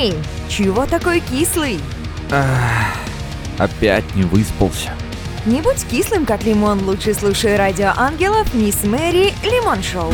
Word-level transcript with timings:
Эй, 0.00 0.14
чего 0.48 0.86
такой 0.86 1.18
кислый? 1.18 1.80
Ах, 2.30 2.46
опять 3.58 4.04
не 4.14 4.22
выспался. 4.22 4.92
Не 5.44 5.60
будь 5.60 5.84
кислым, 5.90 6.24
как 6.24 6.44
лимон, 6.44 6.84
лучше 6.84 7.14
слушай 7.14 7.56
радио 7.56 7.90
ангелов 7.96 8.54
Мисс 8.54 8.84
Мэри 8.84 9.34
Лимон 9.42 9.82
Шоу. 9.82 10.12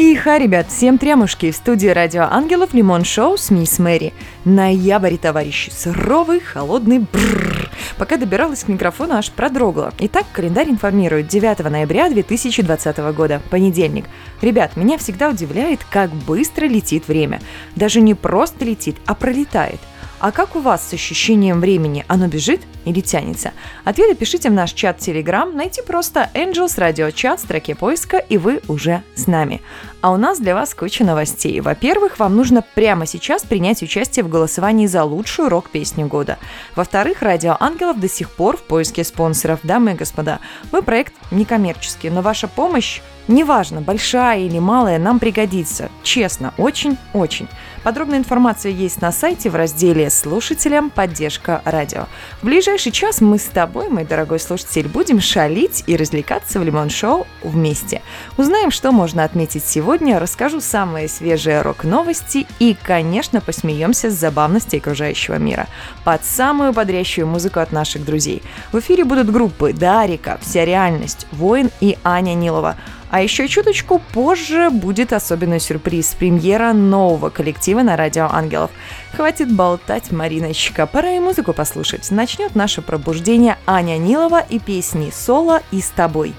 И 0.00 0.14
ха, 0.14 0.38
ребят, 0.38 0.68
всем 0.68 0.96
трямушки 0.96 1.50
в 1.50 1.54
студии 1.54 1.88
Радио 1.88 2.22
Ангелов 2.22 2.72
Лимон 2.72 3.04
Шоу 3.04 3.36
с 3.36 3.50
Мисс 3.50 3.78
Мэри. 3.78 4.14
Ноябрь, 4.46 5.18
товарищи, 5.18 5.70
суровый, 5.70 6.40
холодный 6.40 7.00
бррр. 7.00 7.68
Пока 7.98 8.16
добиралась 8.16 8.64
к 8.64 8.68
микрофону, 8.68 9.16
аж 9.16 9.30
продрогла. 9.30 9.92
Итак, 9.98 10.24
календарь 10.32 10.70
информирует 10.70 11.28
9 11.28 11.70
ноября 11.70 12.08
2020 12.08 12.96
года, 13.14 13.42
понедельник. 13.50 14.06
Ребят, 14.40 14.74
меня 14.74 14.96
всегда 14.96 15.28
удивляет, 15.28 15.80
как 15.90 16.10
быстро 16.10 16.64
летит 16.64 17.06
время. 17.06 17.42
Даже 17.76 18.00
не 18.00 18.14
просто 18.14 18.64
летит, 18.64 18.96
а 19.04 19.14
пролетает. 19.14 19.80
А 20.20 20.32
как 20.32 20.54
у 20.54 20.60
вас 20.60 20.86
с 20.86 20.92
ощущением 20.92 21.60
времени? 21.60 22.04
Оно 22.06 22.28
бежит 22.28 22.60
или 22.84 23.00
тянется? 23.00 23.52
Ответы 23.84 24.14
пишите 24.14 24.50
в 24.50 24.52
наш 24.52 24.74
чат 24.74 24.98
Telegram. 24.98 25.50
Найти 25.50 25.80
просто 25.80 26.28
Angels 26.34 26.76
Radio 26.76 27.10
Chat 27.10 27.38
в 27.38 27.40
строке 27.40 27.74
поиска, 27.74 28.18
и 28.18 28.36
вы 28.36 28.60
уже 28.68 29.02
с 29.14 29.26
нами. 29.26 29.62
А 30.02 30.12
у 30.12 30.18
нас 30.18 30.38
для 30.38 30.54
вас 30.54 30.74
куча 30.74 31.04
новостей. 31.04 31.60
Во-первых, 31.60 32.18
вам 32.18 32.36
нужно 32.36 32.62
прямо 32.74 33.06
сейчас 33.06 33.44
принять 33.44 33.82
участие 33.82 34.22
в 34.22 34.28
голосовании 34.28 34.86
за 34.86 35.04
лучшую 35.04 35.48
рок-песню 35.48 36.06
года. 36.06 36.36
Во-вторых, 36.76 37.22
Радио 37.22 37.56
Ангелов 37.58 37.98
до 37.98 38.08
сих 38.08 38.28
пор 38.28 38.58
в 38.58 38.62
поиске 38.62 39.04
спонсоров. 39.04 39.60
Дамы 39.62 39.92
и 39.92 39.94
господа, 39.94 40.40
мы 40.70 40.82
проект 40.82 41.14
некоммерческий, 41.30 42.10
но 42.10 42.20
ваша 42.20 42.46
помощь 42.46 43.00
Неважно, 43.30 43.80
большая 43.80 44.40
или 44.40 44.58
малая, 44.58 44.98
нам 44.98 45.20
пригодится. 45.20 45.88
Честно, 46.02 46.52
очень-очень. 46.58 47.46
Подробная 47.84 48.18
информация 48.18 48.72
есть 48.72 49.00
на 49.00 49.12
сайте 49.12 49.50
в 49.50 49.54
разделе 49.54 50.10
«Слушателям. 50.10 50.90
Поддержка 50.90 51.62
радио». 51.64 52.06
В 52.42 52.46
ближайший 52.46 52.90
час 52.90 53.20
мы 53.20 53.38
с 53.38 53.44
тобой, 53.44 53.88
мой 53.88 54.04
дорогой 54.04 54.40
слушатель, 54.40 54.88
будем 54.88 55.20
шалить 55.20 55.84
и 55.86 55.96
развлекаться 55.96 56.58
в 56.58 56.64
Лимон 56.64 56.90
Шоу 56.90 57.24
вместе. 57.44 58.02
Узнаем, 58.36 58.72
что 58.72 58.90
можно 58.90 59.22
отметить 59.22 59.64
сегодня, 59.64 60.18
расскажу 60.18 60.60
самые 60.60 61.06
свежие 61.06 61.62
рок-новости 61.62 62.48
и, 62.58 62.76
конечно, 62.82 63.40
посмеемся 63.40 64.10
с 64.10 64.14
забавностей 64.14 64.78
окружающего 64.78 65.36
мира. 65.36 65.68
Под 66.02 66.24
самую 66.24 66.72
бодрящую 66.72 67.28
музыку 67.28 67.60
от 67.60 67.70
наших 67.70 68.04
друзей. 68.04 68.42
В 68.72 68.80
эфире 68.80 69.04
будут 69.04 69.30
группы 69.30 69.72
«Дарика», 69.72 70.40
«Вся 70.42 70.64
реальность», 70.64 71.28
«Воин» 71.30 71.70
и 71.80 71.96
Аня 72.02 72.34
Нилова– 72.34 72.74
а 73.10 73.22
еще 73.22 73.48
чуточку 73.48 74.00
позже 74.12 74.70
будет 74.70 75.12
особенный 75.12 75.60
сюрприз– 75.60 76.14
премьера 76.18 76.72
нового 76.72 77.30
коллектива 77.30 77.82
на 77.82 77.96
Радио 77.96 78.28
Ангелов. 78.30 78.70
Хватит 79.14 79.52
болтать, 79.52 80.12
Мариночка, 80.12 80.86
пора 80.86 81.12
и 81.12 81.20
музыку 81.20 81.52
послушать. 81.52 82.10
Начнет 82.10 82.54
наше 82.54 82.82
пробуждение 82.82 83.58
Аня 83.66 83.98
Нилова 83.98 84.40
и 84.40 84.58
песни 84.58 85.12
«Соло» 85.12 85.62
и 85.72 85.80
«С 85.80 85.88
тобой». 85.88 86.34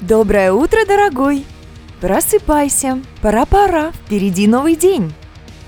Доброе 0.00 0.52
утро, 0.52 0.86
дорогой! 0.86 1.44
Просыпайся, 2.00 3.00
пора-пора, 3.22 3.90
впереди 3.92 4.46
новый 4.46 4.76
день. 4.76 5.12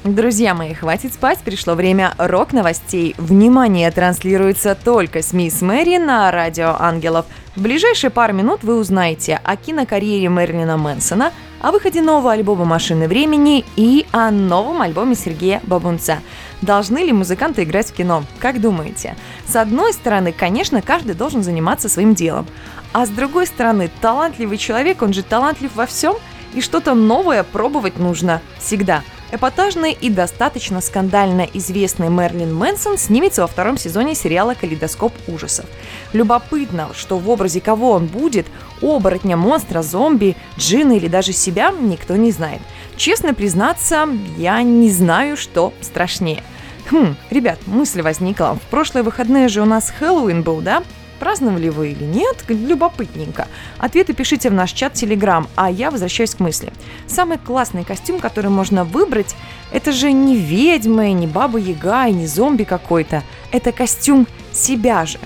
Друзья 0.05 0.55
мои, 0.55 0.75
хватит 0.75 1.13
спать, 1.13 1.41
пришло 1.41 1.75
время 1.75 2.15
рок-новостей. 2.19 3.17
Внимание, 3.19 3.91
транслируется 3.91 4.77
только 4.77 5.23
с 5.23 5.33
Мисс 5.33 5.61
Мэри 5.61 5.99
на 5.99 6.31
Радио 6.31 6.77
Ангелов. 6.79 7.27
В 7.57 7.63
ближайшие 7.63 8.11
пару 8.11 8.33
минут 8.33 8.63
вы 8.63 8.79
узнаете 8.79 9.41
о 9.43 9.57
кинокарьере 9.57 10.29
Мерлина 10.29 10.77
Мэнсона, 10.77 11.33
о 11.61 11.73
выходе 11.73 12.01
нового 12.01 12.31
альбома 12.31 12.65
«Машины 12.65 13.09
времени» 13.09 13.65
и 13.75 14.07
о 14.13 14.31
новом 14.31 14.83
альбоме 14.83 15.17
Сергея 15.17 15.61
Бабунца. 15.65 16.21
Должны 16.63 16.99
ли 16.99 17.13
музыканты 17.13 17.65
играть 17.65 17.89
в 17.89 17.93
кино? 17.93 18.23
Как 18.39 18.61
думаете? 18.61 19.17
С 19.49 19.57
одной 19.57 19.93
стороны, 19.93 20.33
конечно, 20.33 20.81
каждый 20.81 21.17
должен 21.17 21.43
заниматься 21.43 21.89
своим 21.89 22.15
делом. 22.15 22.47
А 22.93 23.05
с 23.05 23.09
другой 23.09 23.49
стороны, 23.49 23.91
талантливый 24.01 24.59
человек, 24.59 25.03
он 25.03 25.13
же 25.13 25.25
талантлив 25.25 25.75
во 25.75 25.87
всем, 25.87 26.15
и 26.55 26.61
что-то 26.61 26.95
новое 26.95 27.43
пробовать 27.43 27.99
нужно 27.99 28.41
всегда– 28.61 29.03
Эпатажный 29.31 29.93
и 29.93 30.09
достаточно 30.09 30.81
скандально 30.81 31.47
известный 31.53 32.09
Мерлин 32.09 32.55
Мэнсон 32.55 32.97
снимется 32.97 33.43
во 33.43 33.47
втором 33.47 33.77
сезоне 33.77 34.15
сериала 34.15 34.55
«Калейдоскоп 34.55 35.13
ужасов». 35.27 35.67
Любопытно, 36.15 36.89
что 36.95 37.19
в 37.19 37.29
образе 37.29 37.61
кого 37.61 37.93
он 37.93 38.07
будет, 38.07 38.47
оборотня, 38.81 39.37
монстра, 39.37 39.83
зомби, 39.83 40.35
джина 40.57 40.93
или 40.93 41.09
даже 41.09 41.35
себя, 41.35 41.75
никто 41.79 42.17
не 42.17 42.33
знает. 42.33 42.63
Честно 42.97 43.35
признаться, 43.35 44.09
я 44.39 44.63
не 44.63 44.91
знаю, 44.91 45.37
что 45.37 45.75
страшнее. 45.83 46.43
Хм, 46.91 47.15
ребят, 47.29 47.59
мысль 47.67 48.01
возникла. 48.01 48.55
В 48.55 48.71
прошлые 48.71 49.03
выходные 49.03 49.49
же 49.49 49.61
у 49.61 49.67
нас 49.67 49.91
Хэллоуин 49.91 50.43
был, 50.43 50.63
да? 50.63 50.83
Праздновали 51.19 51.69
вы 51.69 51.93
или 51.93 52.05
нет? 52.05 52.45
Любопытненько. 52.49 53.49
Ответы 53.79 54.13
пишите 54.13 54.51
в 54.51 54.53
наш 54.53 54.73
чат 54.73 54.95
Telegram, 54.95 55.47
а 55.57 55.71
я 55.71 55.91
возвращаюсь 55.91 56.35
к 56.35 56.41
мысли. 56.41 56.73
Самый 57.07 57.39
классный 57.39 57.85
костюм, 57.85 58.21
который 58.21 58.51
можно 58.51 58.85
выбрать, 58.85 59.35
это 59.73 59.93
же 59.93 60.13
не 60.13 60.37
ведьма, 60.37 61.11
не 61.11 61.27
баба 61.27 61.59
Яга, 61.59 62.07
и 62.07 62.13
не 62.13 62.27
зомби 62.27 62.65
какой-то. 62.65 63.23
Это 63.53 63.73
костюм 63.73 64.27
себя 64.53 65.05
же. 65.07 65.19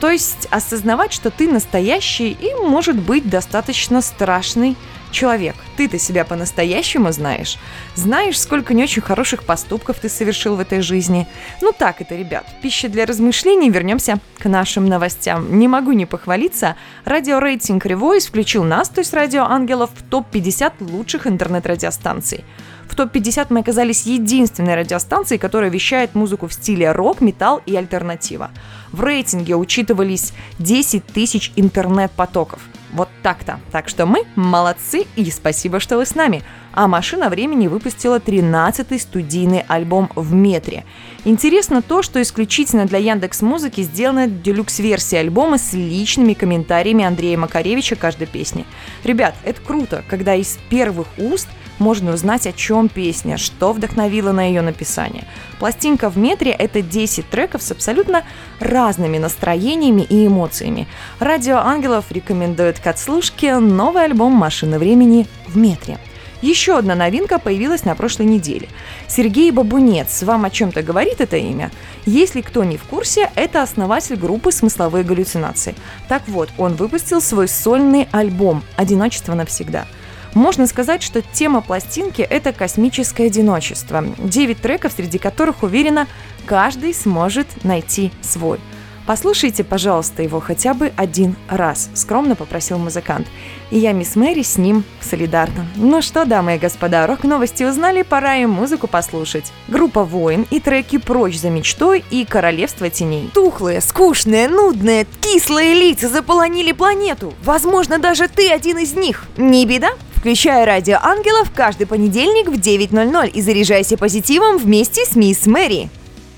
То 0.00 0.10
есть 0.10 0.48
осознавать, 0.50 1.12
что 1.12 1.30
ты 1.30 1.48
настоящий 1.48 2.30
и, 2.32 2.54
может 2.54 2.96
быть, 2.96 3.30
достаточно 3.30 4.02
страшный 4.02 4.76
человек. 5.12 5.54
Ты-то 5.76 5.98
себя 5.98 6.24
по-настоящему 6.24 7.12
знаешь. 7.12 7.58
Знаешь, 7.94 8.40
сколько 8.40 8.74
не 8.74 8.82
очень 8.82 9.02
хороших 9.02 9.44
поступков 9.44 9.98
ты 10.00 10.08
совершил 10.08 10.56
в 10.56 10.60
этой 10.60 10.80
жизни. 10.80 11.28
Ну 11.60 11.72
так 11.72 12.00
это, 12.00 12.16
ребят. 12.16 12.44
Пища 12.62 12.88
для 12.88 13.06
размышлений. 13.06 13.70
Вернемся 13.70 14.18
к 14.38 14.48
нашим 14.48 14.86
новостям. 14.86 15.58
Не 15.58 15.68
могу 15.68 15.92
не 15.92 16.06
похвалиться. 16.06 16.76
Радиорейтинг 17.04 17.86
Revoice 17.86 18.28
включил 18.28 18.64
нас, 18.64 18.88
то 18.88 19.00
есть 19.00 19.12
Радио 19.12 19.44
Ангелов, 19.44 19.90
в 19.94 20.02
топ-50 20.02 20.72
лучших 20.80 21.26
интернет-радиостанций. 21.26 22.44
В 22.88 22.94
топ-50 22.94 23.46
мы 23.48 23.60
оказались 23.60 24.04
единственной 24.04 24.74
радиостанцией, 24.74 25.38
которая 25.38 25.70
вещает 25.70 26.14
музыку 26.14 26.46
в 26.46 26.52
стиле 26.52 26.92
рок, 26.92 27.20
металл 27.22 27.62
и 27.64 27.74
альтернатива. 27.74 28.50
В 28.90 29.02
рейтинге 29.02 29.56
учитывались 29.56 30.34
10 30.58 31.06
тысяч 31.06 31.52
интернет-потоков. 31.56 32.60
Вот 32.92 33.08
так-то. 33.22 33.58
Так 33.70 33.88
что 33.88 34.06
мы 34.06 34.24
молодцы 34.36 35.06
и 35.16 35.30
спасибо, 35.30 35.80
что 35.80 35.96
вы 35.96 36.06
с 36.06 36.14
нами. 36.14 36.42
А 36.74 36.88
«Машина 36.88 37.28
времени» 37.28 37.68
выпустила 37.68 38.18
13-й 38.18 38.98
студийный 38.98 39.64
альбом 39.68 40.10
«В 40.14 40.32
метре». 40.32 40.84
Интересно 41.24 41.82
то, 41.82 42.02
что 42.02 42.20
исключительно 42.20 42.86
для 42.86 42.98
Яндекс 42.98 43.42
Музыки 43.42 43.82
сделана 43.82 44.26
делюкс-версия 44.26 45.20
альбома 45.20 45.58
с 45.58 45.72
личными 45.72 46.34
комментариями 46.34 47.04
Андрея 47.04 47.38
Макаревича 47.38 47.96
каждой 47.96 48.26
песни. 48.26 48.64
Ребят, 49.04 49.34
это 49.44 49.60
круто, 49.60 50.04
когда 50.08 50.34
из 50.34 50.58
первых 50.68 51.06
уст– 51.18 51.48
можно 51.78 52.12
узнать, 52.12 52.46
о 52.46 52.52
чем 52.52 52.88
песня, 52.88 53.36
что 53.36 53.72
вдохновило 53.72 54.32
на 54.32 54.44
ее 54.44 54.62
написание. 54.62 55.24
Пластинка 55.58 56.10
в 56.10 56.18
метре– 56.18 56.50
это 56.58 56.82
10 56.82 57.28
треков 57.28 57.62
с 57.62 57.70
абсолютно 57.70 58.24
разными 58.60 59.18
настроениями 59.18 60.02
и 60.02 60.26
эмоциями. 60.26 60.86
Радио 61.18 61.58
Ангелов 61.58 62.06
рекомендует 62.10 62.78
к 62.78 62.86
отслушке 62.86 63.58
новый 63.58 64.04
альбом 64.04 64.32
«Машина 64.32 64.78
времени» 64.78 65.26
в 65.46 65.56
метре. 65.56 65.98
Еще 66.42 66.76
одна 66.76 66.96
новинка 66.96 67.38
появилась 67.38 67.84
на 67.84 67.94
прошлой 67.94 68.26
неделе. 68.26 68.68
Сергей 69.06 69.52
Бабунец. 69.52 70.24
Вам 70.24 70.44
о 70.44 70.50
чем-то 70.50 70.82
говорит 70.82 71.20
это 71.20 71.36
имя? 71.36 71.70
Если 72.04 72.40
кто 72.40 72.64
не 72.64 72.76
в 72.76 72.82
курсе, 72.82 73.30
это 73.36 73.62
основатель 73.62 74.16
группы 74.16 74.50
«Смысловые 74.50 75.04
галлюцинации». 75.04 75.76
Так 76.08 76.26
вот, 76.26 76.50
он 76.58 76.74
выпустил 76.74 77.20
свой 77.20 77.46
сольный 77.46 78.08
альбом 78.10 78.64
«Одиночество 78.76 79.34
навсегда». 79.34 79.86
Можно 80.34 80.66
сказать, 80.66 81.02
что 81.02 81.20
тема 81.20 81.60
пластинки– 81.60 82.22
это 82.30 82.52
космическое 82.52 83.26
одиночество. 83.26 84.04
Девять 84.18 84.62
треков, 84.62 84.92
среди 84.92 85.18
которых, 85.18 85.62
уверена, 85.62 86.06
каждый 86.46 86.94
сможет 86.94 87.64
найти 87.64 88.10
свой. 88.22 88.58
«Послушайте, 89.04 89.64
пожалуйста, 89.64 90.22
его 90.22 90.38
хотя 90.38 90.74
бы 90.74 90.92
один 90.96 91.34
раз»,– 91.48 91.90
скромно 91.94 92.36
попросил 92.36 92.78
музыкант. 92.78 93.26
И 93.72 93.78
я, 93.78 93.92
мисс 93.92 94.14
Мэри, 94.14 94.42
с 94.42 94.56
ним 94.56 94.84
солидарна. 95.00 95.66
Ну 95.74 96.00
что, 96.02 96.24
дамы 96.24 96.54
и 96.54 96.58
господа, 96.58 97.06
рок-новости 97.08 97.64
узнали, 97.64 98.02
пора 98.02 98.36
и 98.36 98.46
музыку 98.46 98.86
послушать. 98.86 99.52
Группа 99.66 100.04
«Воин» 100.04 100.46
и 100.50 100.60
треки 100.60 100.98
«Прочь 100.98 101.38
за 101.38 101.50
мечтой» 101.50 102.04
и 102.10 102.24
«Королевство 102.24 102.88
теней». 102.90 103.28
Тухлые, 103.34 103.80
скучные, 103.80 104.48
нудные, 104.48 105.06
кислые 105.20 105.74
лица 105.74 106.08
заполонили 106.08 106.70
планету. 106.70 107.34
Возможно, 107.42 107.98
даже 107.98 108.28
ты 108.28 108.50
один 108.52 108.78
из 108.78 108.94
них. 108.94 109.24
Не 109.36 109.66
беда, 109.66 109.90
Включай 110.22 110.64
радио 110.64 110.98
ангелов 111.02 111.50
каждый 111.52 111.88
понедельник 111.88 112.46
в 112.46 112.52
9.00 112.52 113.28
и 113.30 113.42
заряжайся 113.42 113.98
позитивом 113.98 114.56
вместе 114.56 115.04
с 115.04 115.16
мисс 115.16 115.46
Мэри. 115.46 115.90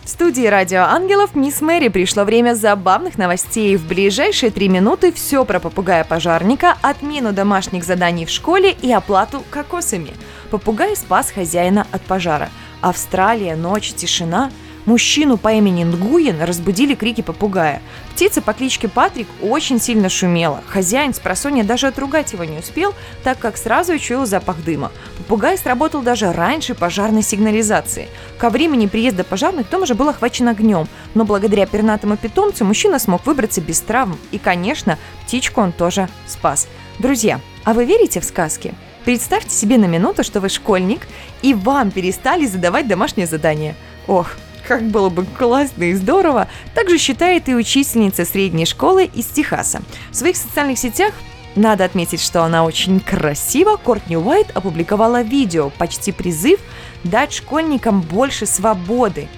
В 0.05 0.09
студии 0.09 0.47
Радио 0.47 0.85
Ангелов 0.85 1.35
Мисс 1.35 1.61
Мэри 1.61 1.89
пришло 1.89 2.25
время 2.25 2.55
забавных 2.55 3.19
новостей. 3.19 3.77
В 3.77 3.87
ближайшие 3.87 4.51
три 4.51 4.71
минуты 4.71 5.13
все 5.13 5.45
про 5.45 5.61
попугая-пожарника, 5.61 6.79
отмену 6.81 7.35
домашних 7.35 7.85
заданий 7.85 8.25
в 8.25 8.31
школе 8.31 8.75
и 8.81 8.91
оплату 8.91 9.43
кокосами. 9.51 10.13
Попугай 10.51 10.97
спас 10.97 11.31
хозяина 11.31 11.87
от 11.93 12.01
пожара. 12.05 12.49
Австралия, 12.81 13.55
ночь, 13.55 13.93
тишина– 13.93 14.51
Мужчину 14.87 15.39
по 15.39 15.53
имени 15.53 15.85
Нгуен 15.85 16.43
разбудили 16.43 16.95
крики 16.95 17.23
попугая. 17.23 17.81
Птица 18.13 18.43
по 18.43 18.53
кличке 18.53 18.87
Патрик 18.87 19.27
очень 19.41 19.81
сильно 19.81 20.09
шумела. 20.09 20.63
Хозяин 20.67 21.15
с 21.15 21.19
просонья 21.19 21.65
даже 21.65 21.87
отругать 21.87 22.33
его 22.35 22.45
не 22.45 22.59
успел, 22.59 22.95
так 23.23 23.39
как 23.39 23.57
сразу 23.57 23.95
учуял 23.95 24.27
запах 24.27 24.63
дыма. 24.63 24.93
Попугай 25.19 25.57
сработал 25.57 26.03
даже 26.03 26.33
раньше 26.33 26.75
пожарной 26.75 27.23
сигнализации. 27.23 28.09
Ко 28.39 28.51
времени 28.51 28.87
приезда 28.87 29.25
пожарных 29.25 29.71
дом 29.71 29.83
уже 29.83 29.95
был 29.95 30.11
охвачен 30.11 30.49
огнем, 30.49 30.87
но 31.15 31.25
благодаря 31.25 31.67
пернатому 31.67 32.17
питомцу 32.17 32.65
мужчина 32.65 32.99
смог 32.99 33.25
выбраться 33.25 33.63
без 33.63 33.81
травм. 33.81 34.19
И, 34.33 34.39
конечно, 34.39 34.99
птичку 35.25 35.63
он 35.63 35.73
тоже 35.73 36.09
спас. 36.27 36.69
Друзья, 36.99 37.41
а 37.65 37.73
вы 37.73 37.87
верите 37.87 38.21
в 38.21 38.25
сказки? 38.25 38.75
Представьте 39.05 39.51
себе 39.51 39.77
на 39.79 39.87
минуту, 39.87 40.25
что 40.25 40.41
вы 40.41 40.49
школьник, 40.49 41.07
и 41.43 41.53
вам 41.55 41.91
перестали 41.91 42.47
задавать 42.47 42.87
домашнее 42.87 43.27
задание. 43.27 43.75
Ох, 44.07 44.31
как 44.67 44.83
было 44.85 45.09
бы 45.09 45.25
классно 45.25 45.85
и 45.85 45.95
здорово, 45.95 46.49
также 46.75 46.99
считает 46.99 47.49
и 47.49 47.55
учительница 47.55 48.25
средней 48.25 48.67
школы 48.67 49.05
из 49.05 49.27
Техаса. 49.27 49.83
В 50.11 50.17
своих 50.17 50.37
социальных 50.37 50.79
сетях 50.79 51.15
надо 51.57 51.85
отметить, 51.85 52.21
что 52.21 52.43
она 52.43 52.65
очень 52.65 53.01
красиво. 53.01 53.77
Кортни 53.77 54.17
Уайт 54.17 54.51
опубликовала 54.55 55.23
видео, 55.23 55.71
почти 55.71 56.11
призыв 56.11 56.61
дать 57.05 57.33
школьникам 57.33 58.01
больше 58.01 58.47
свободы. 58.47 59.29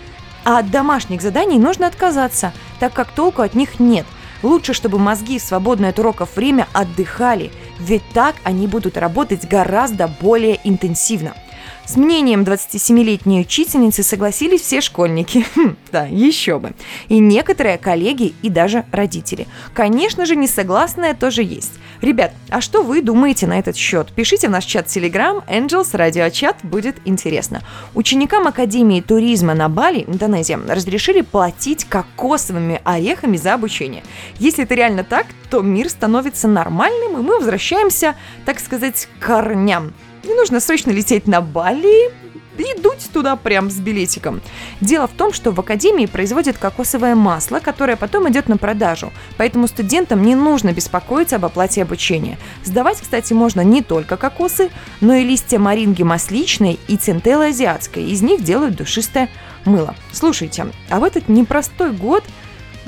А 0.45 0.59
от 0.61 0.71
домашних 0.71 1.21
заданий 1.21 1.59
нужно 1.59 1.89
отказаться, 1.89 2.53
так 2.79 2.93
как 2.93 3.11
толку 3.11 3.43
от 3.43 3.55
них 3.55 3.81
нет. 3.81 4.07
Лучше, 4.43 4.75
чтобы 4.75 4.99
мозги 4.99 5.39
в 5.39 5.43
свободное 5.43 5.91
от 5.91 5.99
уроков 5.99 6.37
время 6.37 6.69
отдыхали, 6.73 7.51
ведь 7.79 8.03
так 8.15 8.37
они 8.45 8.67
будут 8.67 8.97
работать 8.97 9.49
гораздо 9.49 10.09
более 10.09 10.61
интенсивно– 10.63 11.35
с 11.87 11.97
мнением 11.97 12.43
27-летней 12.43 13.41
учительницы 13.41 14.03
согласились 14.03 14.63
все 14.63 14.81
школьники. 14.81 15.47
Хм, 15.55 15.77
да, 15.93 16.05
еще 16.07 16.59
бы. 16.59 16.75
И 17.09 17.19
некоторые 17.19 17.79
коллеги, 17.79 18.35
и 18.43 18.51
даже 18.51 18.85
родители. 18.91 19.47
Конечно 19.73 20.27
же, 20.27 20.35
несогласные 20.35 21.15
тоже 21.15 21.43
есть. 21.43 21.75
Ребят, 22.03 22.33
а 22.51 22.61
что 22.61 22.83
вы 22.83 23.03
думаете 23.03 23.47
на 23.47 23.59
этот 23.59 23.77
счет? 23.77 24.13
Пишите 24.15 24.49
в 24.49 24.51
наш 24.51 24.65
чат 24.65 24.87
Telegram, 24.87 25.43
Angels, 25.49 25.97
радиочат, 25.97 26.57
будет 26.63 26.97
интересно. 27.05 27.63
Ученикам 27.95 28.47
Академии 28.47 29.01
туризма 29.01 29.55
на 29.55 29.69
Бали, 29.69 30.05
Индонезия, 30.07 30.59
разрешили 30.69 31.21
платить 31.21 31.85
кокосовыми 31.85 32.81
орехами 32.85 33.37
за 33.37 33.55
обучение. 33.55 34.03
Если 34.39 34.65
это 34.65 34.75
реально 34.75 35.05
так, 35.05 35.27
то 35.51 35.63
мир 35.63 35.89
становится 35.89 36.49
нормальным, 36.49 37.19
и 37.19 37.23
мы 37.23 37.39
возвращаемся, 37.39 38.17
так 38.45 38.59
сказать, 38.59 39.09
к 39.19 39.27
корням. 39.27 39.95
Не 40.27 40.35
нужно 40.35 40.61
срочно 40.61 40.91
лететь 40.91 41.29
на 41.29 41.41
Бали 41.41 42.11
и 42.59 42.81
дуть 42.81 43.11
туда 43.13 43.37
прям 43.37 43.71
с 43.71 43.77
билетиком. 43.77 44.41
Дело 44.81 45.07
в 45.07 45.13
том, 45.13 45.33
что 45.33 45.53
в 45.53 45.61
академии 45.61 46.07
производят 46.07 46.59
кокосовое 46.59 47.15
масло, 47.15 47.61
которое 47.61 47.97
потом 47.97 48.29
идет 48.31 48.49
на 48.49 48.57
продажу, 48.57 49.13
поэтому 49.37 49.69
студентам 49.69 50.23
не 50.23 50.35
нужно 50.35 50.73
беспокоиться 50.73 51.37
об 51.37 51.45
оплате 51.45 51.83
обучения. 51.83 52.39
Сдавать, 52.65 53.01
кстати, 53.01 53.33
можно 53.35 53.61
не 53.61 53.83
только 53.83 54.17
кокосы, 54.17 54.71
но 55.01 55.15
и 55.15 55.25
листья 55.25 55.59
маринги 55.59 56.03
масличной 56.03 56.81
и 56.89 56.97
центеллы 56.97 57.49
азиатской. 57.49 58.05
Из 58.05 58.23
них 58.23 58.43
делают 58.43 58.77
душистое 58.77 59.29
мыло. 59.65 59.95
Слушайте, 60.13 60.67
а 60.89 61.01
в 61.01 61.05
этот 61.05 61.29
непростой 61.29 61.93
год– 61.93 62.25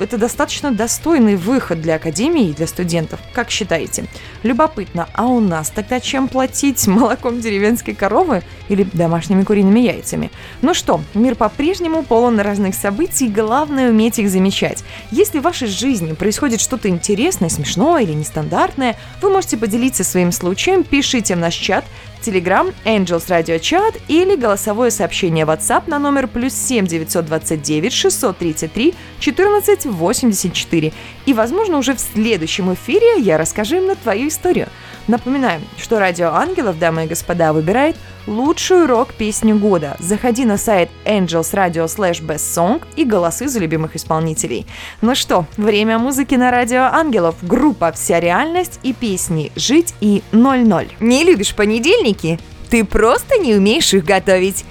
это 0.01 0.17
достаточно 0.17 0.71
достойный 0.71 1.35
выход 1.35 1.81
для 1.81 1.95
академии 1.95 2.49
и 2.49 2.53
для 2.53 2.67
студентов. 2.67 3.19
Как 3.33 3.49
считаете? 3.49 4.05
Любопытно, 4.43 5.09
а 5.13 5.27
у 5.27 5.39
нас 5.39 5.69
тогда 5.69 5.99
чем 5.99 6.27
платить? 6.27 6.87
Молоком 6.99 7.41
деревенской 7.41 7.93
коровы 7.93 8.43
или 8.69 8.83
домашними 8.83 9.43
куриными 9.43 9.79
яйцами? 9.79 10.31
Ну 10.61 10.73
что, 10.73 11.01
мир 11.13 11.35
по-прежнему 11.35 12.03
полон 12.03 12.39
разных 12.39 12.75
событий, 12.75 13.27
главное 13.27 13.89
уметь 13.89 14.19
их 14.19 14.29
замечать. 14.29 14.83
Если 15.11 15.39
в 15.39 15.43
вашей 15.43 15.67
жизни 15.67 16.13
происходит 16.13 16.61
что-то 16.61 16.89
интересное, 16.89 17.49
смешное 17.49 18.03
или 18.03 18.13
нестандартное, 18.13 18.97
вы 19.21 19.29
можете 19.29 19.57
поделиться 19.57 20.03
своим 20.03 20.31
случаем, 20.31 20.83
пишите 20.83 21.35
в 21.35 21.39
наш 21.39 21.55
чат, 21.55 21.85
Telegram, 22.25 22.73
Angels 22.85 23.27
Radio 23.27 23.59
Chat 23.59 23.99
или 24.07 24.35
голосовое 24.35 24.91
сообщение 24.91 25.45
WhatsApp 25.45 25.83
на 25.87 25.99
номер 25.99 26.27
плюс 26.27 26.53
7 26.53 26.87
929 26.87 27.93
633 27.93 28.95
14 29.19 29.85
84. 29.85 30.93
И, 31.25 31.33
возможно, 31.33 31.77
уже 31.77 31.95
в 31.95 31.99
следующем 31.99 32.73
эфире 32.73 33.19
я 33.19 33.37
расскажу 33.37 33.77
им 33.77 33.87
на 33.87 33.95
твою 33.95 34.27
историю. 34.27 34.67
Напоминаем, 35.07 35.61
что 35.77 35.99
Радио 35.99 36.29
Ангелов, 36.29 36.77
дамы 36.77 37.05
и 37.05 37.07
господа, 37.07 37.51
выбирает 37.51 37.95
лучшую 38.29 38.87
рок-песню 38.87 39.57
года. 39.57 39.97
Заходи 39.99 40.45
на 40.45 40.57
сайт 40.57 40.89
Angels 41.03 41.53
Radio 41.53 41.85
slash 41.85 42.25
Best 42.25 42.55
Song 42.55 42.81
и 42.95 43.03
голосы 43.03 43.47
за 43.47 43.59
любимых 43.59 43.95
исполнителей. 43.95 44.65
Ну 45.01 45.15
что, 45.15 45.45
время 45.57 45.97
музыки 45.97 46.35
на 46.35 46.51
Радио 46.51 46.83
Ангелов. 46.83 47.35
Группа 47.41 47.91
«Вся 47.91 48.19
реальность» 48.19 48.79
и 48.83 48.93
песни 48.93 49.51
«Жить» 49.55 49.93
и 49.99 50.23
«00». 50.31 50.91
Не 50.99 51.23
любишь 51.23 51.55
понедельники? 51.55 52.39
Ты 52.69 52.85
просто 52.85 53.37
не 53.39 53.55
умеешь 53.55 53.93
их 53.93 54.05
готовить. 54.05 54.63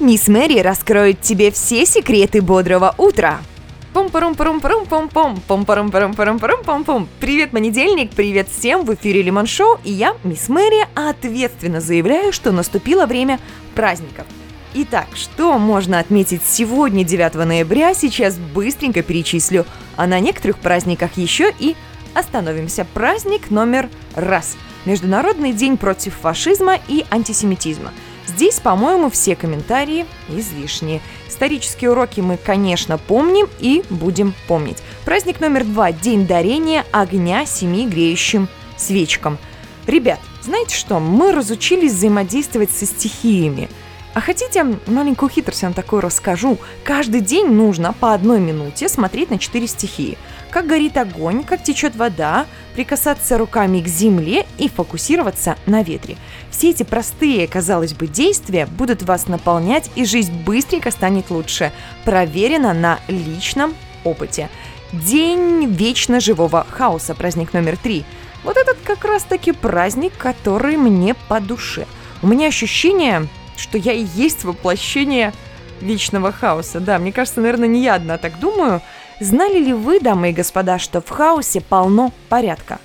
Мисс 0.00 0.26
Мэри 0.28 0.60
раскроет 0.60 1.20
тебе 1.20 1.50
все 1.50 1.86
секреты 1.86 2.40
бодрого 2.40 2.94
утра 2.98 3.40
пум 3.94 4.10
парум 4.10 4.34
парум 4.34 4.60
парум 4.60 4.86
пум 4.86 5.08
пум 5.08 5.40
пум 5.46 5.64
парум 5.64 5.90
парум 5.92 6.14
парум 6.14 6.40
парум 6.40 6.64
пум 6.64 6.84
пум 6.84 7.08
Привет, 7.20 7.52
понедельник, 7.52 8.10
привет 8.10 8.48
всем, 8.48 8.84
в 8.84 8.92
эфире 8.92 9.22
Лимон 9.22 9.46
Шоу, 9.46 9.78
и 9.84 9.92
я, 9.92 10.16
Мисс 10.24 10.48
Мэри, 10.48 10.84
ответственно 10.96 11.80
заявляю, 11.80 12.32
что 12.32 12.50
наступило 12.50 13.06
время 13.06 13.38
праздников. 13.76 14.26
Итак, 14.74 15.06
что 15.14 15.58
можно 15.58 16.00
отметить 16.00 16.42
сегодня, 16.44 17.04
9 17.04 17.34
ноября, 17.34 17.94
сейчас 17.94 18.36
быстренько 18.36 19.02
перечислю, 19.02 19.64
а 19.94 20.08
на 20.08 20.18
некоторых 20.18 20.58
праздниках 20.58 21.16
еще 21.16 21.54
и 21.60 21.76
остановимся. 22.14 22.84
Праздник 22.94 23.52
номер 23.52 23.88
раз. 24.16 24.56
Международный 24.86 25.52
день 25.52 25.76
против 25.76 26.14
фашизма 26.14 26.78
и 26.88 27.06
антисемитизма. 27.10 27.92
Здесь, 28.36 28.58
по-моему, 28.58 29.10
все 29.10 29.36
комментарии 29.36 30.06
излишние. 30.28 31.00
Исторические 31.28 31.92
уроки 31.92 32.20
мы, 32.20 32.36
конечно, 32.36 32.98
помним 32.98 33.48
и 33.60 33.84
будем 33.90 34.34
помнить. 34.48 34.78
Праздник 35.04 35.40
номер 35.40 35.64
два– 35.64 35.92
День 35.92 36.26
дарения 36.26 36.84
огня 36.90 37.46
семи 37.46 37.86
греющим 37.86 38.48
свечкам. 38.76 39.38
Ребят, 39.86 40.18
знаете 40.42 40.74
что, 40.74 40.98
мы 40.98 41.30
разучились 41.32 41.92
взаимодействовать 41.92 42.70
со 42.72 42.86
стихиями. 42.86 43.68
А 44.14 44.20
хотите, 44.20 44.64
маленькую 44.86 45.28
хитрость 45.28 45.62
я 45.62 45.68
вам 45.68 45.74
такую 45.74 46.00
расскажу. 46.00 46.58
Каждый 46.82 47.20
день 47.20 47.46
нужно 47.46 47.92
по 47.92 48.14
одной 48.14 48.40
минуте 48.40 48.88
смотреть 48.88 49.30
на 49.30 49.38
четыре 49.38 49.68
стихии– 49.68 50.18
как 50.54 50.68
горит 50.68 50.96
огонь, 50.96 51.42
как 51.42 51.64
течет 51.64 51.96
вода, 51.96 52.46
прикасаться 52.76 53.38
руками 53.38 53.80
к 53.80 53.88
земле 53.88 54.46
и 54.56 54.68
фокусироваться 54.68 55.56
на 55.66 55.82
ветре. 55.82 56.16
Все 56.52 56.70
эти 56.70 56.84
простые, 56.84 57.48
казалось 57.48 57.92
бы, 57.92 58.06
действия 58.06 58.66
будут 58.66 59.02
вас 59.02 59.26
наполнять, 59.26 59.90
и 59.96 60.04
жизнь 60.04 60.32
быстренько 60.44 60.92
станет 60.92 61.30
лучше. 61.30 61.72
Проверено 62.04 62.72
на 62.72 63.00
личном 63.08 63.74
опыте. 64.04 64.48
День 64.92 65.66
вечно 65.66 66.20
живого 66.20 66.64
хаоса, 66.70 67.16
праздник 67.16 67.52
номер 67.52 67.76
три. 67.76 68.04
Вот 68.44 68.56
этот 68.56 68.76
как 68.84 69.04
раз-таки 69.04 69.50
праздник, 69.50 70.12
который 70.16 70.76
мне 70.76 71.14
по 71.26 71.40
душе. 71.40 71.84
У 72.22 72.28
меня 72.28 72.46
ощущение, 72.46 73.26
что 73.56 73.76
я 73.76 73.92
и 73.92 74.06
есть 74.14 74.44
воплощение 74.44 75.32
вечного 75.80 76.30
хаоса. 76.30 76.78
Да, 76.78 77.00
мне 77.00 77.10
кажется, 77.10 77.40
наверное, 77.40 77.66
не 77.66 77.82
я 77.82 77.94
одна 77.96 78.18
так 78.18 78.38
думаю– 78.38 78.80
Знали 79.20 79.58
ли 79.58 79.72
вы, 79.72 80.00
дамы 80.00 80.30
и 80.30 80.32
господа, 80.32 80.78
что 80.78 81.00
в 81.00 81.08
хаосе 81.08 81.60
полно 81.60 82.12
порядка? 82.28 82.80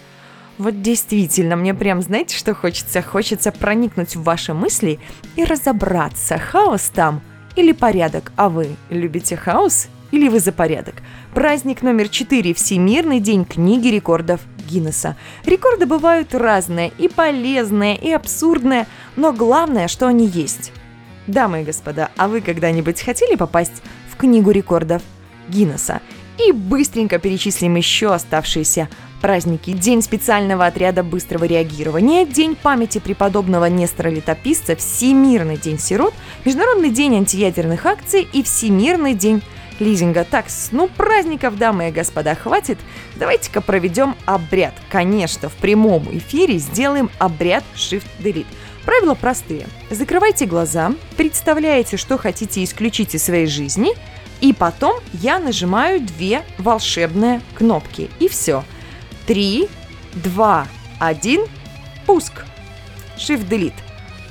Вот 0.60 0.82
действительно, 0.82 1.56
мне 1.56 1.74
прям, 1.74 2.02
знаете, 2.02 2.38
что 2.38 2.54
хочется? 2.54 3.02
Хочется 3.02 3.52
проникнуть 3.52 4.16
в 4.16 4.24
ваши 4.24 4.54
мысли 4.54 5.00
и 5.36 5.44
разобраться, 5.44 6.38
хаос 6.38 6.92
там 6.94 7.22
или 7.56 7.72
порядок. 7.72 8.32
А 8.36 8.50
вы 8.50 8.76
любите 8.90 9.38
хаос 9.38 9.88
или 10.12 10.28
вы 10.28 10.40
за 10.40 10.52
порядок? 10.52 10.96
Праздник 11.34 11.82
номер 11.82 12.10
четыре– 12.10 12.54
Всемирный 12.56 13.20
день 13.20 13.46
книги 13.46 13.88
рекордов 13.88 14.42
Гиннесса. 14.70 15.16
Рекорды 15.46 15.88
бывают 15.88 16.36
разные, 16.36 16.92
и 17.00 17.08
полезные, 17.08 17.96
и 17.96 18.12
абсурдные, 18.12 18.86
но 19.16 19.34
главное, 19.34 19.88
что 19.88 20.08
они 20.08 20.28
есть. 20.28 20.74
Дамы 21.26 21.62
и 21.62 21.66
господа, 21.66 22.12
а 22.18 22.28
вы 22.28 22.42
когда-нибудь 22.42 23.02
хотели 23.02 23.36
попасть 23.36 23.82
в 24.12 24.18
книгу 24.18 24.52
рекордов 24.52 25.02
Гиннесса? 25.48 26.02
И 26.48 26.52
быстренько 26.54 27.20
перечислим 27.20 27.76
еще 27.76 28.14
оставшиеся 28.14 28.88
праздники. 29.22 29.72
День 29.72 30.02
специального 30.02 30.66
отряда 30.66 31.04
быстрого 31.04 31.44
реагирования, 31.44 32.26
День 32.26 32.56
памяти 32.56 33.00
преподобного 33.00 33.66
Нестора 33.66 34.10
Летописца, 34.10 34.78
Всемирный 34.78 35.58
день 35.58 35.78
сирот, 35.78 36.14
Международный 36.46 36.92
день 36.92 37.18
антиядерных 37.18 37.86
акций 37.86 38.26
и 38.32 38.42
Всемирный 38.42 39.16
день 39.16 39.42
лизинга. 39.80 40.24
Так, 40.24 40.46
ну 40.72 40.88
праздников, 40.88 41.58
дамы 41.58 41.90
и 41.90 41.92
господа, 41.92 42.36
хватит. 42.36 42.78
Давайте-ка 43.18 43.60
проведем 43.60 44.16
обряд. 44.26 44.74
Конечно, 44.90 45.50
в 45.50 45.54
прямом 45.56 46.08
эфире 46.18 46.58
сделаем 46.58 47.10
обряд 47.20 47.64
Shift 47.76 48.08
Delete. 48.20 48.48
Правила 48.86 49.14
простые. 49.14 49.68
Закрывайте 49.90 50.46
глаза, 50.46 50.94
представляете, 51.18 51.98
что 51.98 52.18
хотите 52.18 52.64
исключить 52.64 53.14
из 53.14 53.24
своей 53.24 53.46
жизни, 53.46 53.90
и 54.42 54.54
потом 54.54 55.00
я 55.14 55.40
нажимаю 55.40 56.02
две 56.02 56.44
волшебные 56.58 57.42
кнопки. 57.56 58.10
И 58.20 58.28
все. 58.28 58.64
Три, 59.26 59.68
два, 60.14 60.68
один, 61.00 61.42
пуск. 62.06 62.46
Shift-Delete. 63.18 63.74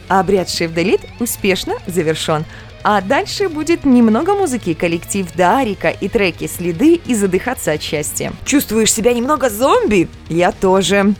Обряд 0.08 0.48
Shift-Delete 0.48 1.06
успешно 1.20 1.74
завершен. 1.86 2.44
А 2.82 3.00
дальше 3.00 3.48
будет 3.48 3.84
немного 3.84 4.34
музыки, 4.34 4.72
коллектив 4.72 5.26
Дарика 5.34 5.90
и 5.90 6.08
треки 6.08 6.46
«Следы» 6.46 6.94
и 6.94 7.14
«Задыхаться 7.14 7.72
от 7.72 7.82
счастья». 7.82 8.32
Чувствуешь 8.44 8.92
себя 8.92 9.12
немного 9.12 9.50
зомби? 9.50 10.08
Я 10.28 10.52
тоже. 10.52 11.14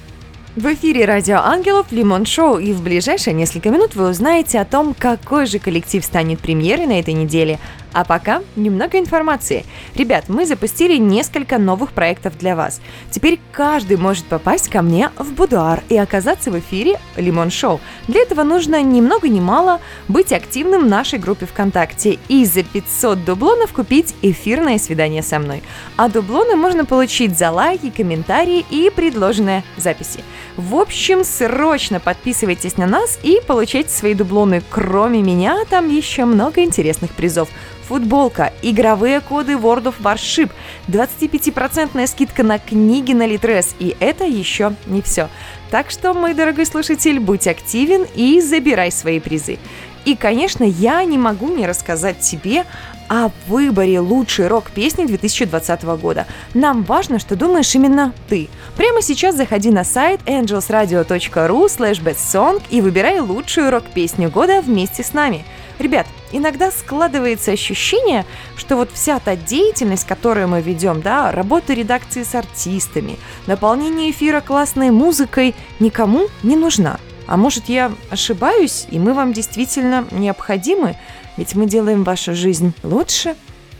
В 0.57 0.67
эфире 0.75 1.05
Радио 1.05 1.37
Ангелов 1.37 1.87
Лимон 1.91 2.27
Шоу, 2.27 2.59
и 2.59 2.73
в 2.73 2.83
ближайшие 2.83 3.35
несколько 3.35 3.71
минут 3.71 3.95
вы 3.95 4.09
узнаете 4.09 4.59
о 4.61 4.65
том, 4.65 4.95
какой 4.99 5.47
же 5.47 5.59
коллектив 5.59 6.05
станет 6.05 6.41
премьерой 6.41 6.87
на 6.87 6.99
этой 6.99 7.15
неделе, 7.15 7.59
а 7.99 8.05
пока 8.05 8.43
немного 8.55 8.97
информации. 8.97 9.67
Ребят, 9.97 10.29
мы 10.29 10.47
запустили 10.47 10.99
несколько 10.99 11.59
новых 11.59 11.91
проектов 11.91 12.39
для 12.39 12.55
вас. 12.55 12.81
Теперь 13.11 13.41
каждый 13.51 13.97
может 13.97 14.25
попасть 14.27 14.69
ко 14.69 14.83
мне 14.83 15.11
в 15.19 15.33
будуар 15.33 15.83
и 15.89 15.97
оказаться 15.97 16.53
в 16.53 16.59
эфире 16.61 17.01
Лимон 17.17 17.51
Шоу. 17.51 17.81
Для 18.07 18.21
этого 18.21 18.45
нужно 18.45 18.81
ни 18.85 19.01
много 19.01 19.29
ни 19.29 19.41
мало 19.41 19.81
быть 20.07 20.33
активным 20.33 20.83
в 20.83 20.89
нашей 20.89 21.19
группе 21.19 21.47
ВКонтакте 21.47 22.21
и 22.29 22.45
за 22.45 22.63
500 22.63 23.25
дублонов 23.25 23.73
купить 23.73 24.15
эфирное 24.23 24.79
свидание 24.79 25.25
со 25.25 25.41
мной. 25.41 25.65
А 25.97 26.09
дублоны 26.09 26.55
можно 26.55 26.85
получить 26.85 27.37
за 27.37 27.51
лайки, 27.51 27.91
комментарии 27.91 28.65
и 28.71 28.93
предложенные 28.95 29.65
записи. 29.77 30.23
В 30.57 30.77
общем, 30.77 31.25
срочно 31.25 31.99
подписывайтесь 31.99 32.77
на 32.77 32.87
нас 32.87 33.19
и 33.25 33.41
получайте 33.45 33.91
свои 33.91 34.15
дублоны. 34.15 34.63
Кроме 34.71 35.21
меня, 35.21 35.65
там 35.69 35.89
еще 35.89 36.27
много 36.27 36.63
интересных 36.63 37.11
призов 37.11 37.49
футболка, 37.89 38.53
игровые 38.63 39.21
коды 39.21 39.53
World 39.53 39.85
of 39.85 39.95
Warship, 40.01 40.51
25% 40.89 42.07
скидка 42.07 42.43
на 42.43 42.59
книги 42.59 43.13
на 43.13 43.27
Литрес, 43.27 43.75
и 43.79 43.97
это 43.99 44.25
еще 44.25 44.75
не 44.87 45.03
все. 45.03 45.29
Так 45.71 45.91
что, 45.91 46.15
мой 46.15 46.35
дорогой 46.35 46.67
слушатель, 46.67 47.19
будь 47.19 47.47
активен 47.47 48.07
и 48.15 48.41
забирай 48.41 48.93
свои 48.93 49.21
призы. 49.21 49.59
И, 50.05 50.17
конечно, 50.17 50.65
я 50.65 51.05
не 51.05 51.19
могу 51.19 51.49
не 51.49 51.67
рассказать 51.67 52.21
тебе 52.21 52.65
о 53.09 53.31
выборе 53.47 54.01
лучшей 54.01 54.49
рок-песни 54.49 55.05
2020 55.07 55.83
года. 56.01 56.27
Нам 56.55 56.83
важно, 56.83 57.19
что 57.19 57.37
думаешь 57.37 57.75
именно 57.75 58.13
ты. 58.29 58.49
Прямо 58.77 59.03
сейчас 59.03 59.35
заходи 59.35 59.71
на 59.71 59.85
сайт 59.85 60.21
angelsradio.ru 60.27 61.67
slash 61.67 62.03
bestsong 62.03 62.63
и 62.71 62.81
выбирай 62.81 63.21
лучшую 63.21 63.71
рок-песню 63.71 64.31
года 64.31 64.61
вместе 64.61 65.03
с 65.03 65.13
нами. 65.13 65.45
Ребят, 65.79 66.07
иногда 66.33 66.71
складывается 66.73 67.53
ощущение, 67.53 68.25
что 68.57 68.77
вот 68.77 68.91
вся 68.93 69.21
та 69.21 69.37
деятельность, 69.37 70.07
которую 70.07 70.49
мы 70.49 70.61
ведем, 70.61 71.01
да, 71.01 71.31
работа 71.31 71.73
редакции 71.73 72.25
с 72.25 72.35
артистами, 72.35 73.17
наполнение 73.47 74.11
эфира 74.11 74.41
классной 74.41 74.91
музыкой 74.91 75.55
никому 75.79 76.27
не 76.43 76.57
нужна. 76.57 76.99
А 77.29 77.37
может, 77.37 77.69
я 77.69 77.93
ошибаюсь, 78.11 78.87
и 78.91 78.99
мы 78.99 79.15
вам 79.15 79.33
действительно 79.33 80.07
необходимы, 80.11 80.97
ведь 81.37 81.55
мы 81.55 81.67
делаем 81.67 82.03
вашу 82.03 82.35
жизнь 82.35 82.73
лучше? 82.83 83.37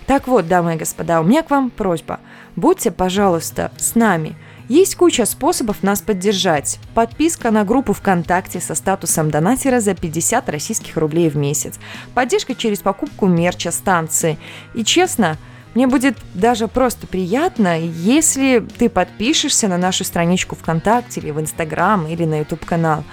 Так 0.07 0.29
вот, 0.29 0.47
дамы 0.47 0.75
и 0.75 0.79
господа, 0.79 1.21
у 1.21 1.25
меня 1.25 1.43
к 1.43 1.51
вам 1.51 1.71
просьба. 1.71 2.21
Будьте, 2.55 2.91
пожалуйста, 2.91 3.73
с 3.77 3.95
нами– 3.95 4.37
есть 4.69 4.97
куча 4.97 5.25
способов 5.25 5.83
нас 5.83 6.01
поддержать. 6.01 6.79
Подписка 6.95 7.51
на 7.51 7.65
группу 7.65 7.93
ВКонтакте 7.93 8.61
со 8.61 8.75
статусом 8.75 9.31
донатера 9.31 9.81
за 9.81 9.95
50 9.95 10.49
российских 10.49 10.97
рублей 10.97 11.31
в 11.31 11.37
месяц. 11.37 11.79
Поддержка 12.15 12.55
через 12.55 12.81
покупку 12.81 13.27
мерча 13.27 13.71
станции. 13.71 14.39
И 14.75 14.85
честно, 14.85 15.39
мне 15.75 15.87
будет 15.87 16.19
даже 16.35 16.69
просто 16.69 17.07
приятно, 17.07 17.79
если 17.81 18.67
ты 18.79 18.89
подпишешься 18.89 19.69
на 19.69 19.79
нашу 19.79 20.05
страничку 20.05 20.55
ВКонтакте 20.57 21.21
или 21.21 21.31
в 21.31 21.41
Инстаграм 21.41 22.07
или 22.07 22.25
на 22.25 22.41
YouTube 22.41 22.65
канал. 22.65 23.05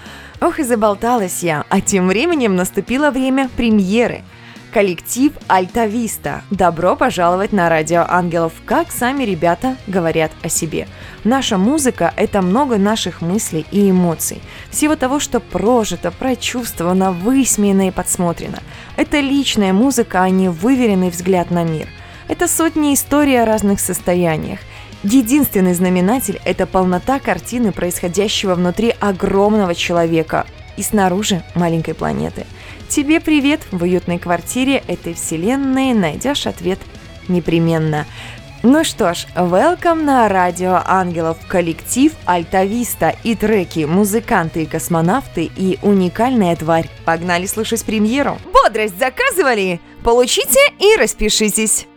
Ох 0.42 0.60
и 0.60 0.64
заболталась 0.64 1.44
я, 1.44 1.66
а 1.70 1.80
тем 1.80 2.08
временем 2.08 2.56
наступило 2.56 3.12
время 3.12 3.50
премьеры– 3.56 4.24
коллектив 4.76 5.32
Альтависта. 5.48 6.42
Добро 6.52 6.98
пожаловать 6.98 7.54
на 7.54 7.70
Радио 7.70 8.04
Ангелов, 8.10 8.52
как 8.66 8.92
сами 8.92 9.24
ребята 9.24 9.78
говорят 9.88 10.34
о 10.44 10.50
себе. 10.50 10.90
Наша 11.24 11.58
музыка– 11.58 12.14
это 12.18 12.42
много 12.42 12.76
наших 12.76 13.22
мыслей 13.22 13.66
и 13.72 13.90
эмоций. 13.90 14.42
Всего 14.70 14.98
того, 14.98 15.22
что 15.22 15.40
прожито, 15.40 16.12
прочувствовано, 16.12 17.14
высмеяно 17.14 17.88
и 17.88 17.92
подсмотрено. 17.92 18.60
Это 18.98 19.22
личная 19.22 19.72
музыка, 19.72 20.24
а 20.24 20.30
не 20.30 20.50
выверенный 20.50 21.10
взгляд 21.10 21.52
на 21.52 21.64
мир. 21.64 21.88
Это 22.28 22.50
сотни 22.50 22.94
историй 22.94 23.42
о 23.42 23.46
разных 23.46 23.80
состояниях. 23.80 24.60
Единственный 25.04 25.74
знаменатель– 25.74 26.42
это 26.44 26.66
полнота 26.66 27.20
картины, 27.20 27.72
происходящего 27.72 28.56
внутри 28.56 28.94
огромного 29.00 29.74
человека 29.74 30.46
и 30.76 30.84
снаружи 30.84 31.44
маленькой 31.56 31.94
планеты– 31.94 32.46
Тебе 32.90 33.20
привет 33.20 33.62
в 33.72 33.84
уютной 33.84 34.20
квартире 34.20 34.84
этой 34.88 35.14
вселенной 35.14 35.94
найдешь 35.94 36.48
ответ 36.48 36.80
непременно. 37.28 38.06
Ну 38.64 38.84
что 38.84 39.14
ж, 39.14 39.28
welcome 39.36 40.04
на 40.04 40.28
Радио 40.30 40.82
Ангелов, 40.86 41.38
коллектив 41.48 42.14
Альтависта 42.26 43.16
и 43.24 43.36
треки 43.36 43.86
«Музыканты 43.86 44.64
и 44.64 44.66
космонавты» 44.66 45.52
и 45.56 45.78
«Уникальная 45.84 46.56
тварь». 46.56 46.90
Погнали 47.06 47.46
слушать 47.46 47.84
премьеру. 47.84 48.38
Бодрость 48.52 48.98
заказывали? 48.98 49.82
Получите 50.04 50.60
и 50.80 50.96
распишитесь. 50.96 51.88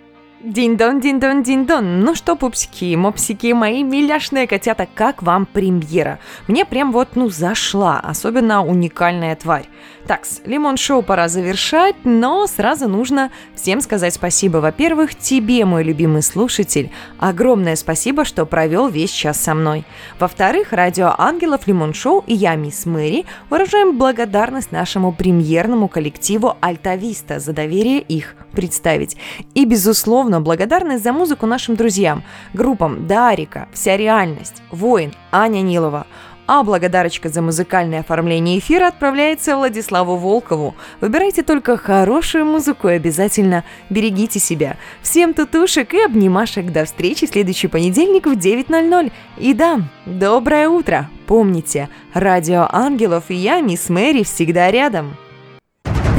Дин-дон, 0.41 1.01
дин-дон, 1.01 1.43
дин-дон. 1.43 1.99
Ну 1.99 2.15
что, 2.15 2.37
пупсики, 2.37 2.95
мопсики, 2.95 3.53
мои 3.53 3.83
миляшные 3.83 4.47
котята, 4.47 4.87
как 4.95 5.21
вам 5.21 5.47
премьера? 5.47 6.21
Мне 6.47 6.65
прям 6.65 6.93
вот, 6.93 7.17
ну, 7.17 7.29
зашла, 7.29 7.99
особенно 7.99 8.65
уникальная 8.65 9.35
тварь. 9.35 9.67
Такс, 10.07 10.41
Лимон 10.47 10.77
Шоу 10.77 11.03
пора 11.03 11.29
завершать, 11.29 11.97
но 12.05 12.47
сразу 12.47 12.89
нужно 12.89 13.31
всем 13.57 13.81
сказать 13.81 14.15
спасибо. 14.15 14.59
Во-первых, 14.59 15.17
тебе, 15.17 15.65
мой 15.65 15.83
любимый 15.83 16.23
слушатель, 16.23 16.93
огромное 17.19 17.75
спасибо, 17.75 18.25
что 18.25 18.47
провел 18.47 18.89
весь 18.89 19.11
час 19.11 19.41
со 19.41 19.55
мной. 19.55 19.85
Во-вторых, 20.21 20.73
Радио 20.73 21.15
Ангелов, 21.19 21.67
Лимон 21.67 21.95
Шоу 21.95 22.23
и 22.29 22.33
я, 22.33 22.55
мисс 22.55 22.87
Мэри, 22.87 23.27
выражаем 23.51 23.99
благодарность 23.99 24.71
нашему 24.71 25.13
премьерному 25.13 25.89
коллективу 25.89 26.57
Альтависта 26.61 27.41
за 27.41 27.53
доверие 27.53 28.01
их 28.01 28.37
представить. 28.53 29.17
И, 29.55 29.65
безусловно, 29.65 30.28
благодарность 30.41 31.03
за 31.03 31.13
музыку 31.13 31.47
нашим 31.47 31.77
друзьям, 31.77 32.23
группам 32.55 33.07
Дарика, 33.07 33.69
Вся 33.73 33.97
реальность, 33.97 34.63
Воин, 34.71 35.13
Аня 35.33 35.61
Нилова– 35.61 36.07
а 36.49 36.65
благодарочка 36.65 37.29
за 37.29 37.43
музыкальное 37.43 38.01
оформление 38.01 38.59
эфира 38.59 38.89
отправляется 38.89 39.55
Владиславу 39.55 40.17
Волкову. 40.17 40.75
Выбирайте 41.03 41.43
только 41.43 41.77
хорошую 41.77 42.47
музыку 42.47 42.89
и 42.89 42.95
обязательно 42.95 43.65
берегите 43.91 44.39
себя. 44.41 44.79
Всем 45.03 45.35
тутушек 45.35 45.93
и 45.93 46.03
обнимашек. 46.03 46.73
До 46.73 46.87
встречи 46.87 47.27
в 47.27 47.31
следующий 47.31 47.69
понедельник 47.69 48.27
в 48.27 48.33
9.00. 48.33 49.13
И 49.37 49.53
да, 49.53 49.83
доброе 50.07 50.71
утро. 50.71 51.11
Помните, 51.27 51.91
Радио 52.15 52.67
Ангелов 52.73 53.25
и 53.29 53.35
я, 53.35 53.61
мисс 53.61 53.91
Мэри, 53.91 54.23
всегда 54.23 54.71
рядом. 54.71 55.19